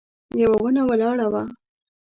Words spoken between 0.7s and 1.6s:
ولاړه وه.